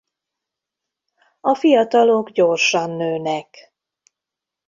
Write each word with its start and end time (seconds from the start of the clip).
A 1.39 1.55
fiatalok 1.55 2.29
gyorsan 2.29 2.89
nőnek. 2.89 3.73